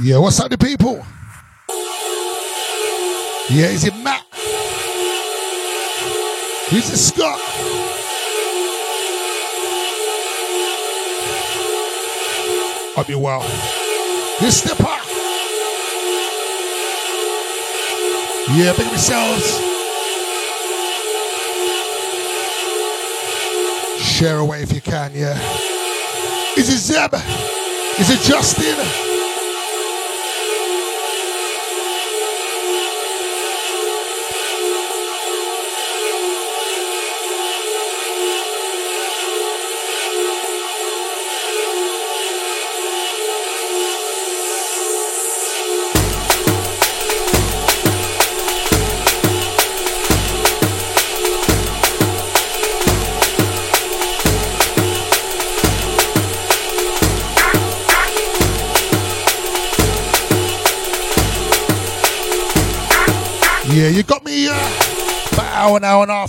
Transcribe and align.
Yeah, 0.00 0.18
what's 0.18 0.38
up, 0.38 0.48
the 0.48 0.56
people? 0.56 1.04
Yeah, 3.50 3.66
is 3.66 3.84
it 3.84 3.96
Matt? 3.96 4.24
Is 6.70 6.92
it 6.92 6.96
Scott? 6.98 7.40
I'll 12.96 13.04
be 13.04 13.16
well. 13.16 13.40
This 14.38 14.62
step 14.62 14.78
up. 14.82 15.00
Yeah, 18.54 18.74
big 18.76 18.86
yourselves. 18.86 19.58
Share 24.00 24.38
away 24.38 24.62
if 24.62 24.72
you 24.72 24.80
can, 24.80 25.10
yeah. 25.12 25.36
Is 26.56 26.68
it 26.68 26.78
Zeb? 26.78 27.14
Is 27.98 28.10
it 28.10 28.20
Justin? 28.20 29.07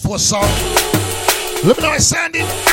A 0.06 0.36
half. 0.36 1.64
Let 1.64 1.78
me 1.78 1.84
know 1.84 1.90
how 1.90 1.96
it's 1.96 2.06
sounding. 2.06 2.69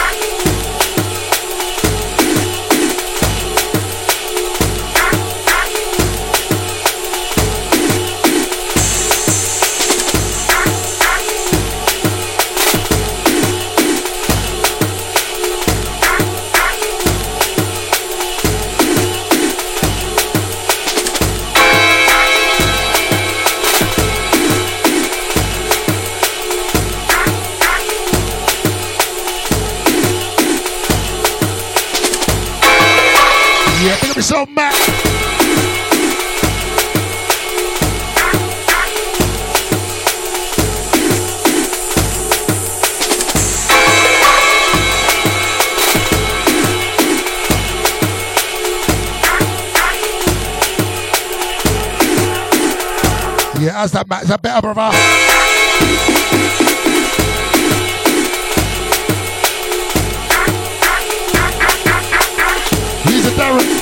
How's 53.86 53.92
that, 53.92 54.08
Matt? 54.08 54.22
Is 54.24 54.28
that 54.30 54.42
better, 54.42 54.74
brother? 54.74 54.96
Here's 63.08 63.26
a 63.26 63.75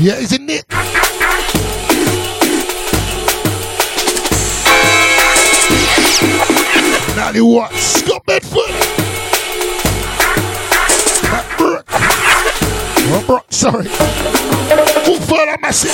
Yeah, 0.00 0.14
isn't 0.14 0.48
it? 0.48 0.64
Natalie 7.14 7.42
Watts, 7.42 8.00
Scott 8.00 8.24
Bedford. 8.24 8.70
Matt 11.30 11.58
Brook. 11.58 11.84
Oh, 11.92 13.24
Brock, 13.26 13.44
sorry. 13.50 13.84
Full 15.04 15.20
further 15.20 15.58
massive. 15.60 15.92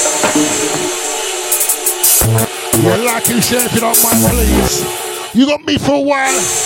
Yeah, 2.84 2.96
like 2.98 3.28
and 3.28 3.42
share 3.42 3.66
if 3.66 3.74
you 3.74 3.80
don't 3.80 4.00
mind, 4.04 4.24
please. 4.30 5.34
You 5.34 5.46
got 5.46 5.64
me 5.64 5.78
for 5.78 5.94
a 5.94 6.00
while. 6.00 6.65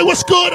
Joe 0.00 0.06
what's 0.06 0.22
good? 0.22 0.54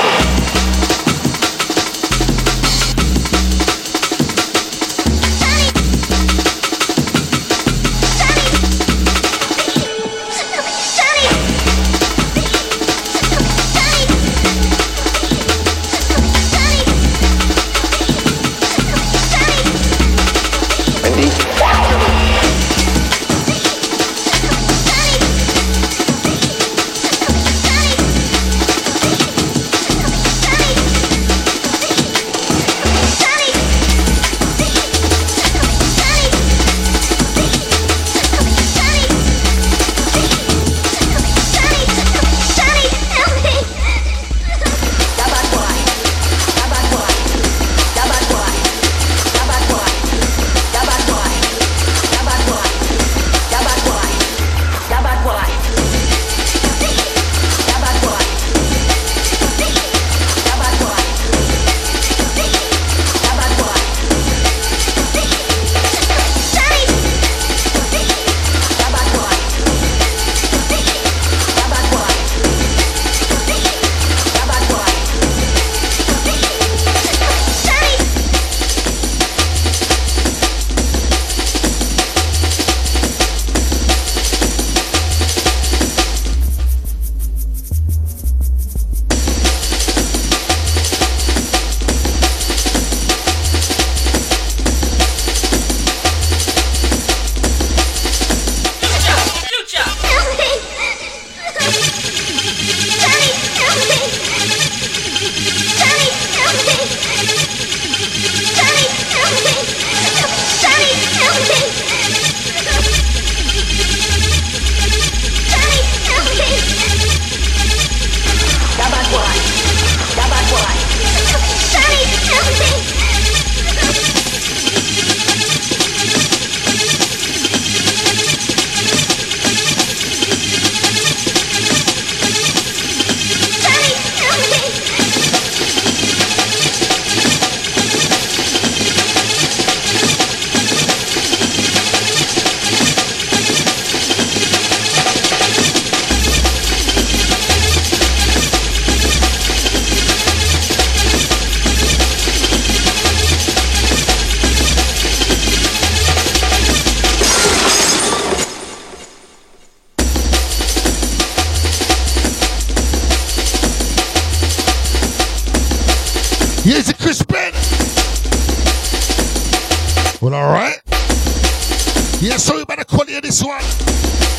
Yeah, 172.21 172.37
sorry 172.37 172.61
about 172.61 172.77
the 172.77 172.85
quality 172.85 173.15
of 173.15 173.23
this 173.23 173.43
one. 173.43 174.30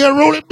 He 0.00 0.06
a 0.06 0.14
it 0.34 0.49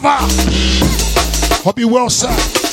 brother. 0.00 0.26
Hope 1.64 1.78
you 1.78 1.88
well, 1.88 2.10
sir. 2.10 2.67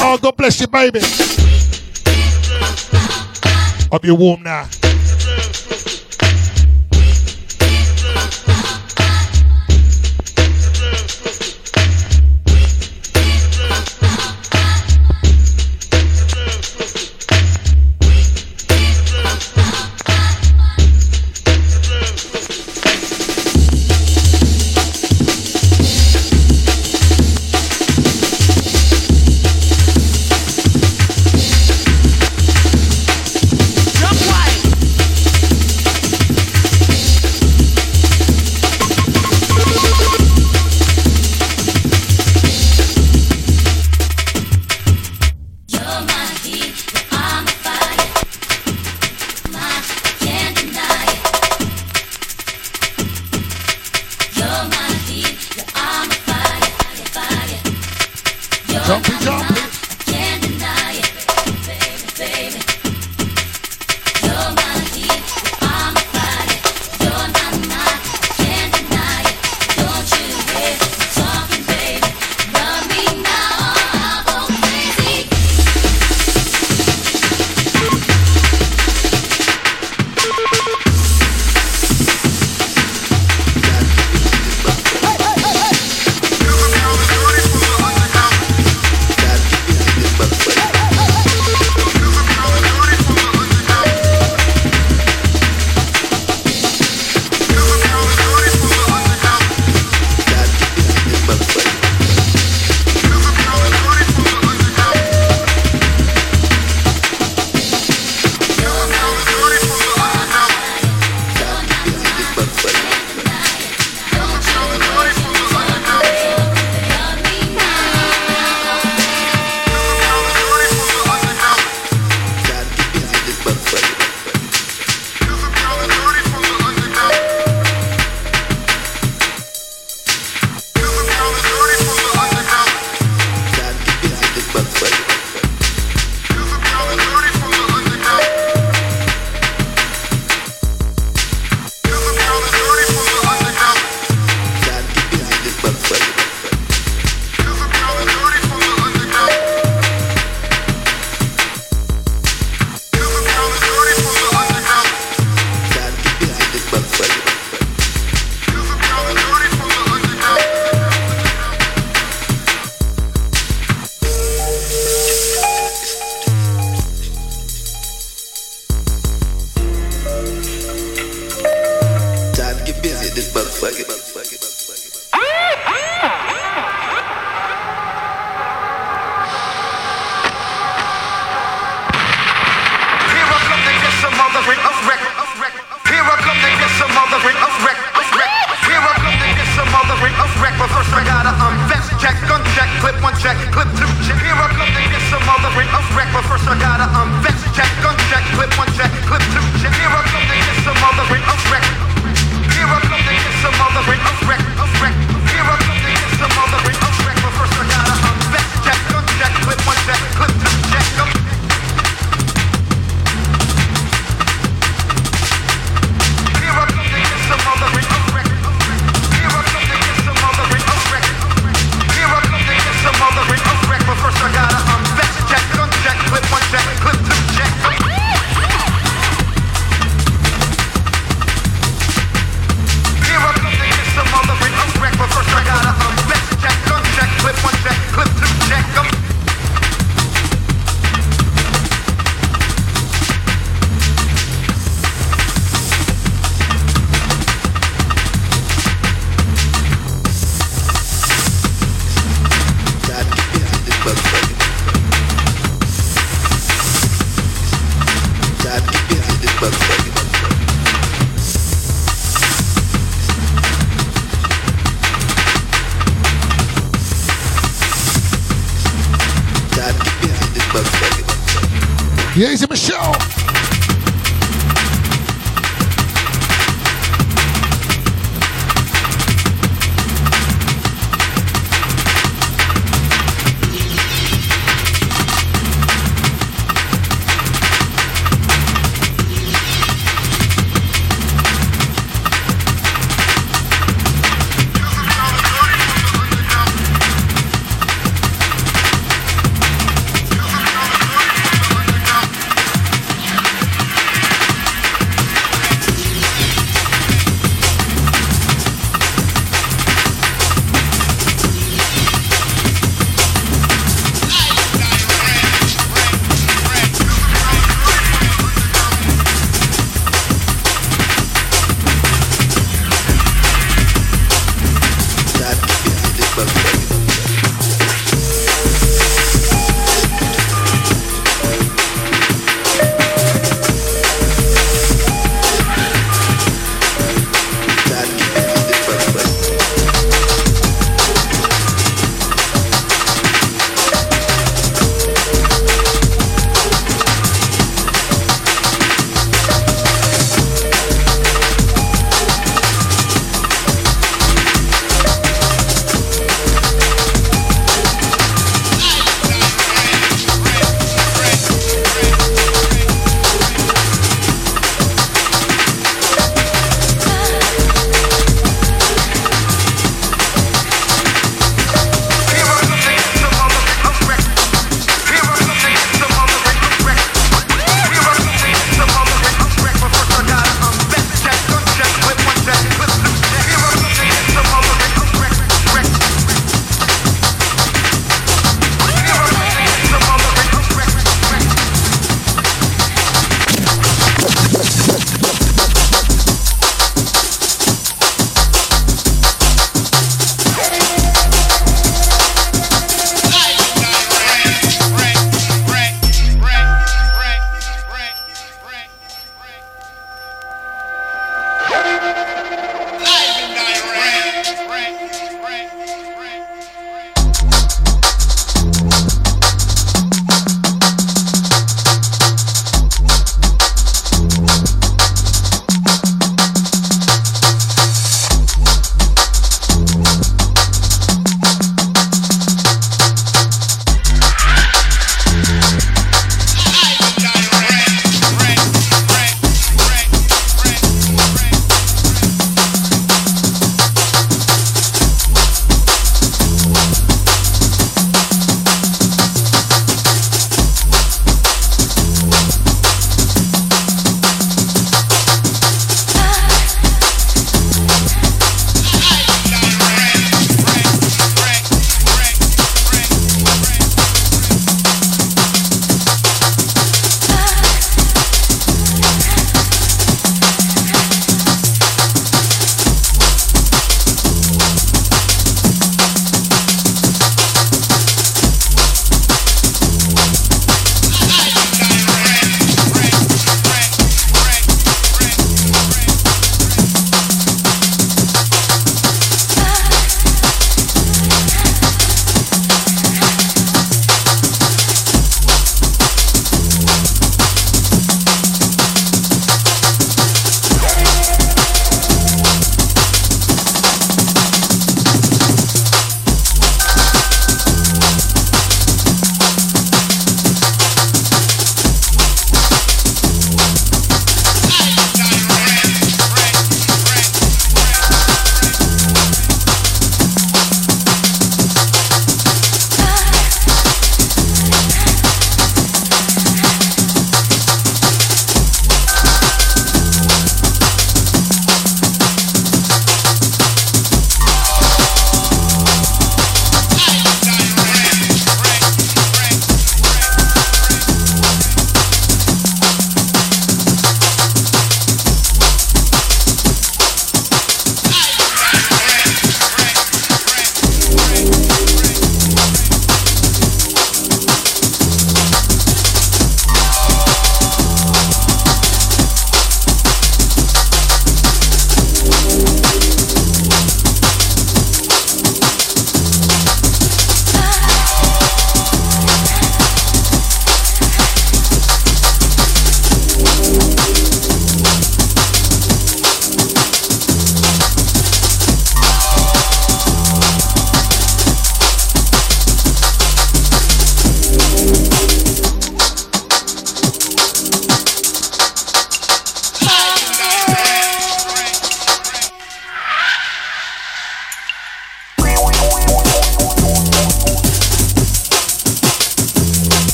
Oh, 0.00 0.18
bless 0.36 0.60
you, 0.60 0.66
baby. 0.66 1.00
Hope 3.90 4.04
you're 4.04 4.16
warm 4.16 4.42
now. 4.42 4.66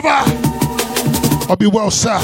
Brother. 0.00 0.24
I'll 1.48 1.56
be 1.56 1.66
well, 1.66 1.90
sir. 1.90 2.18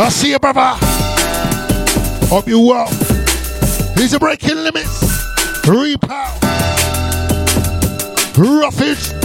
I 0.00 0.10
see 0.10 0.30
you, 0.30 0.38
brother. 0.38 0.76
Hope 2.28 2.46
you 2.46 2.60
well. 2.60 2.88
These 3.96 4.14
are 4.14 4.20
breaking 4.20 4.54
limits. 4.54 5.02
Repow. 5.66 6.38
Roughage. 8.36 9.17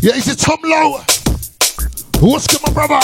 Yeah, 0.00 0.12
it's 0.14 0.28
a 0.28 0.36
Tom 0.36 0.60
Low. 0.62 1.00
What's 2.20 2.46
good, 2.46 2.60
my 2.64 2.72
brother? 2.72 3.00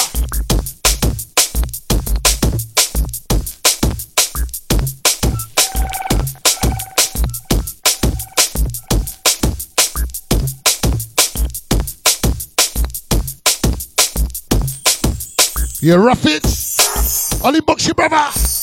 You 15.81 15.97
rough 15.97 16.25
it? 16.27 17.45
Only 17.45 17.61
box 17.61 17.87
your 17.87 17.95
brother. 17.95 18.54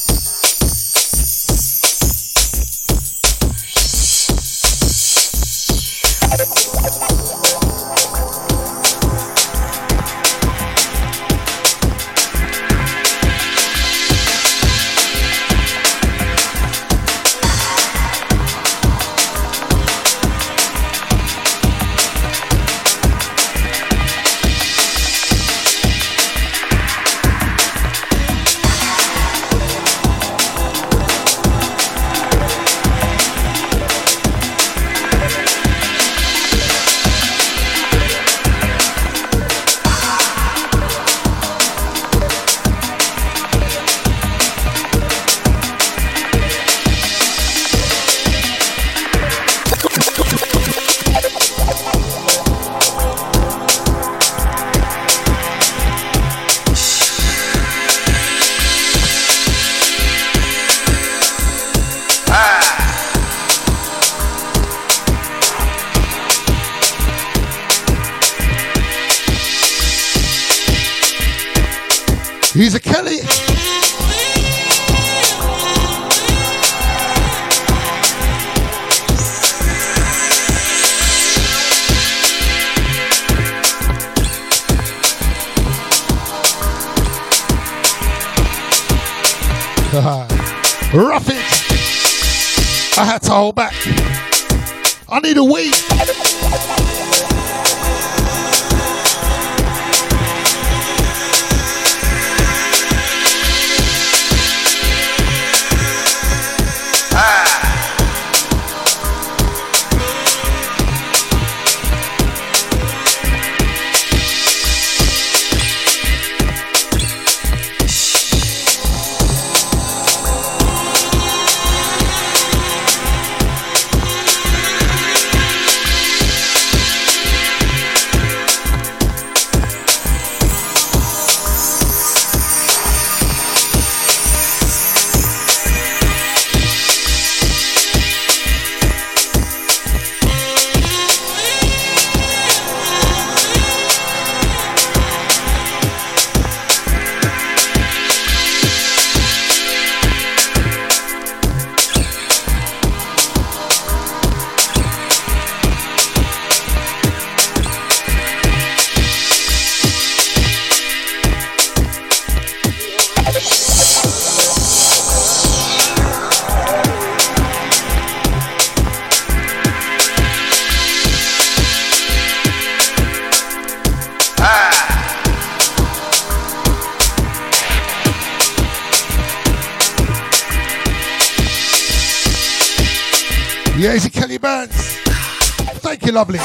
Be 186.12 186.16
lovely. 186.16 186.40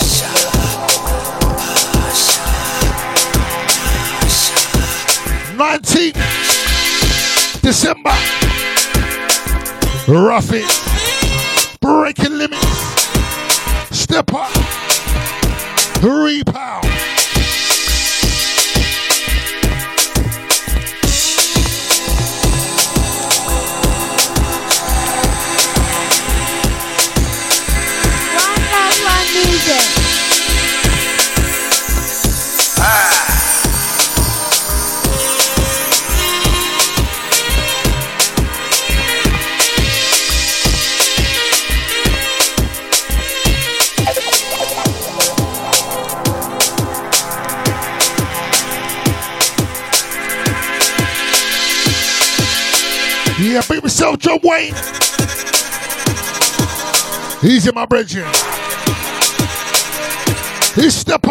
Nineteenth 5.56 6.14
December. 7.62 8.14
Rough 10.06 10.52
it. 10.52 10.85
Easy, 57.42 57.70
my 57.72 57.84
bridge. 57.84 58.14
He's 60.74 60.94
step 60.94 61.26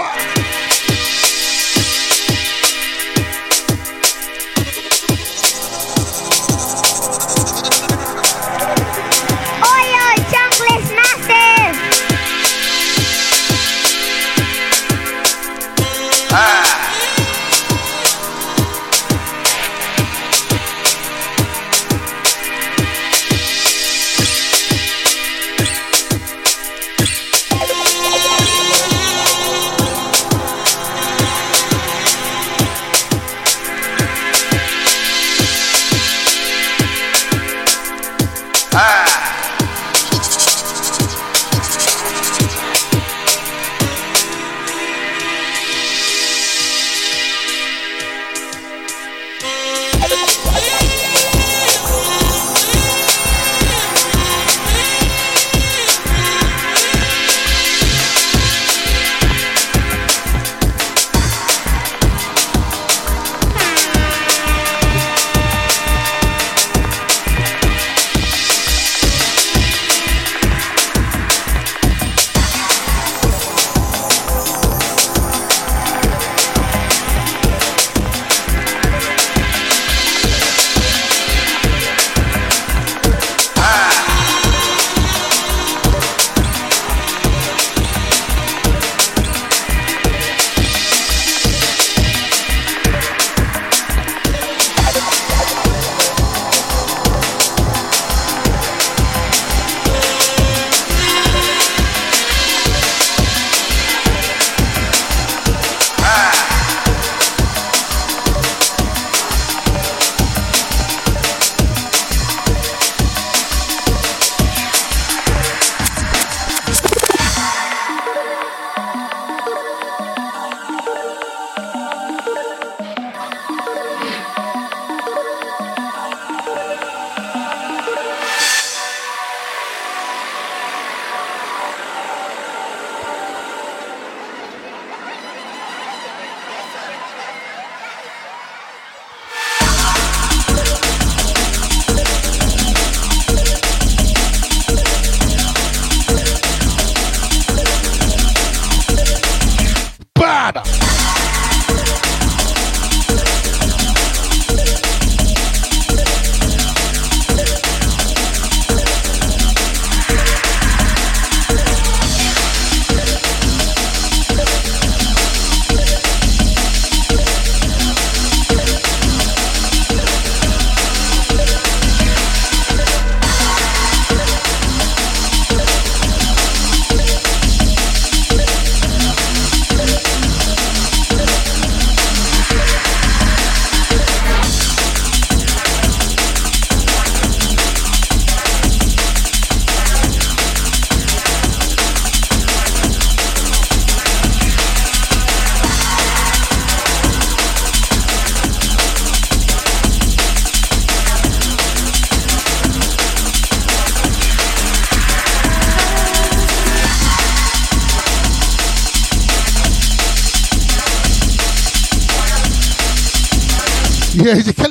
What 214.58 214.65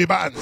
too 0.00 0.06
many 0.06 0.39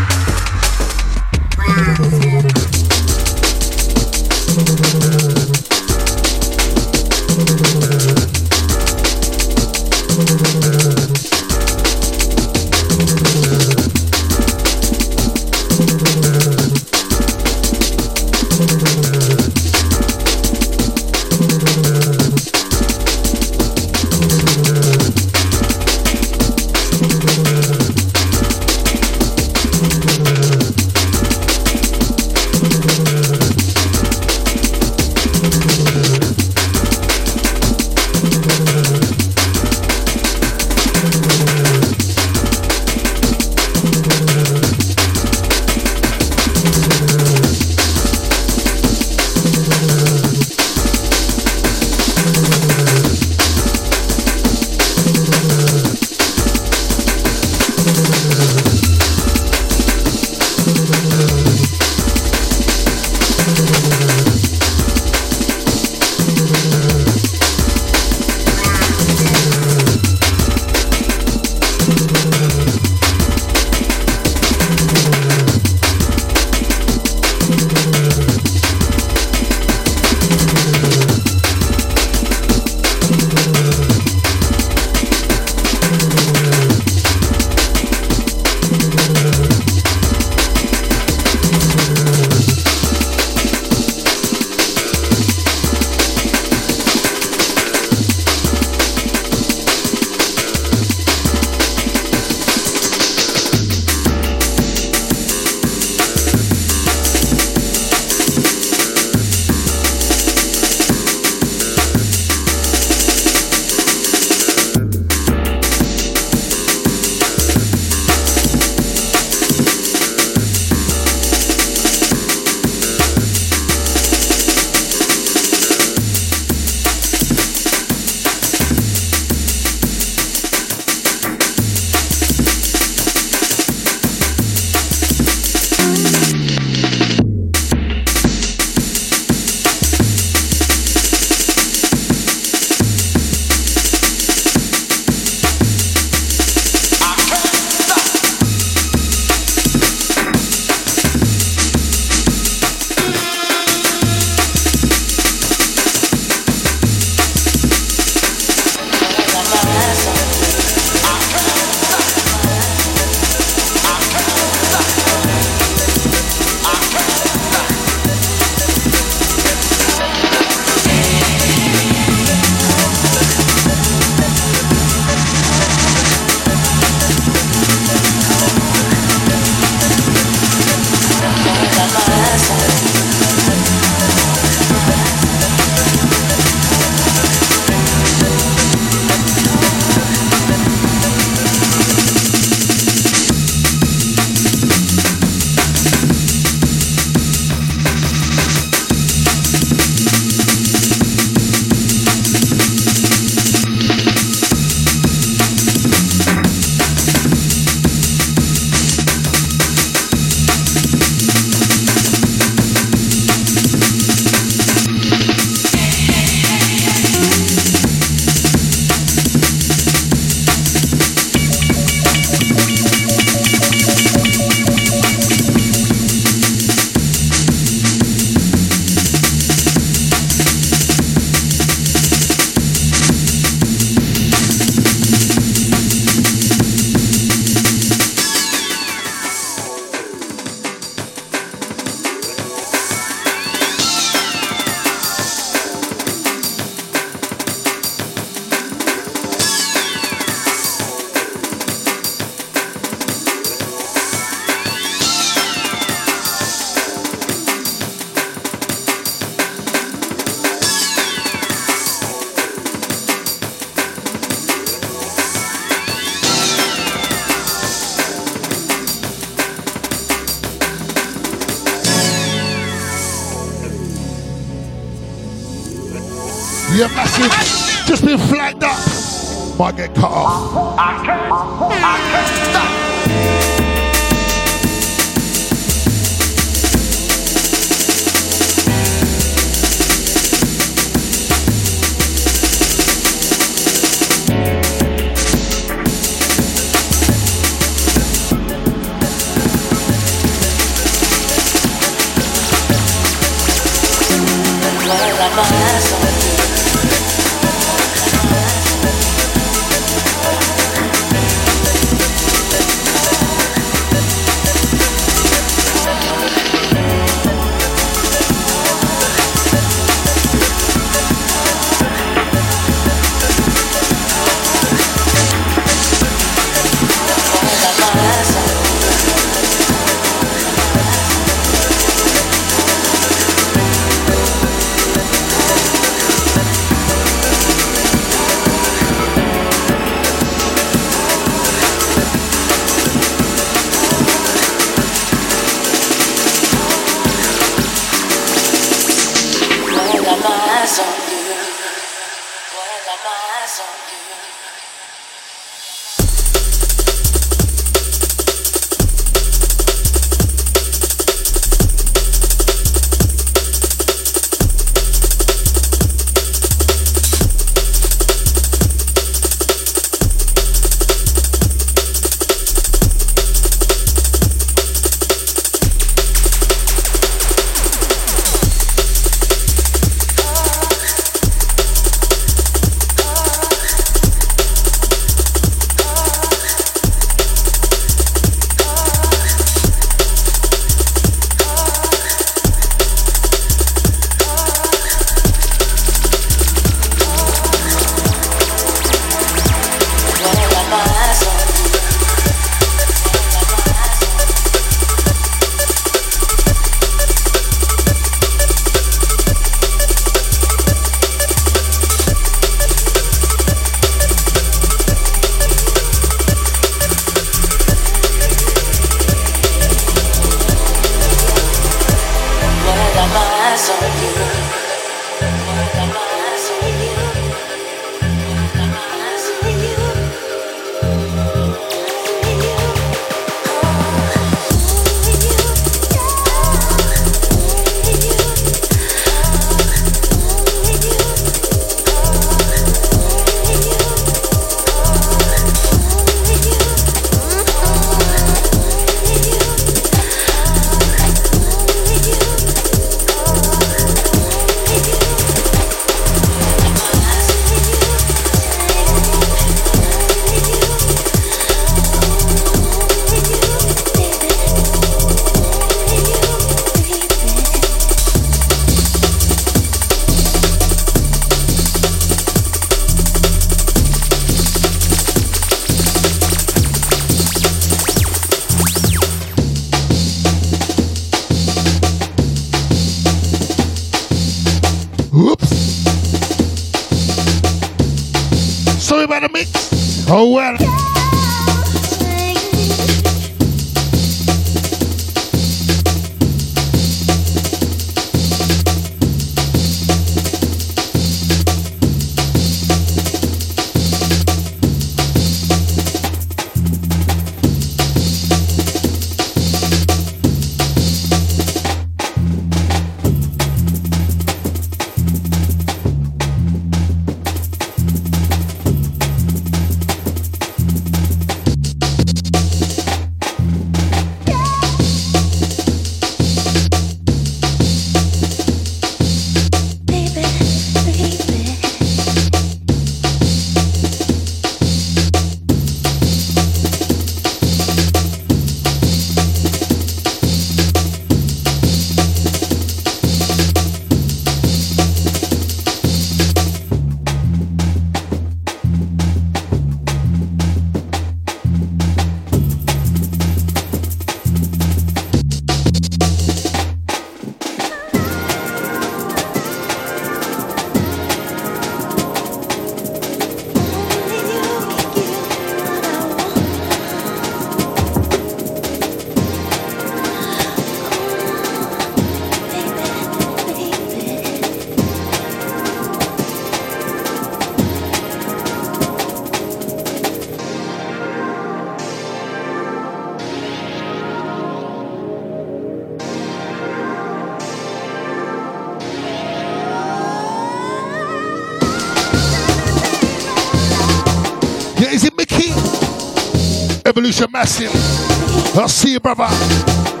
I'll 598.55 598.67
see 598.67 598.93
you, 598.93 598.99
brother. 598.99 600.00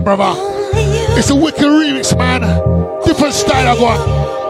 brother. 0.00 0.34
It's 1.18 1.30
a 1.30 1.34
wicked 1.34 1.62
remix, 1.62 2.16
man. 2.16 2.40
Different 3.04 3.34
style 3.34 3.68
I 3.68 3.76
got. 3.78 4.47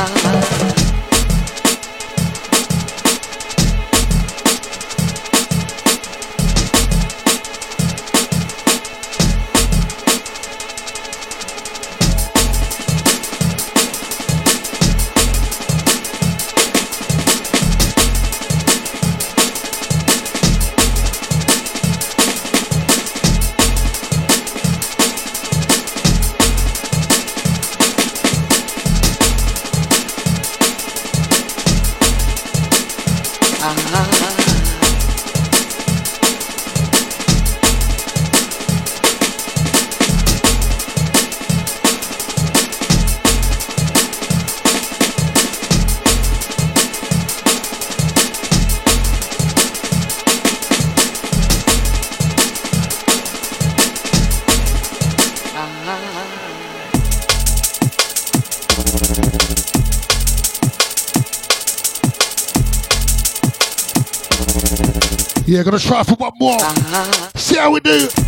Ah. 0.00 0.57
Gonna 65.78 65.90
try 65.90 66.02
for 66.02 66.16
one 66.16 66.32
more. 66.40 66.58
Uh-huh. 66.60 67.30
See 67.36 67.56
how 67.56 67.70
we 67.70 67.78
do. 67.78 68.27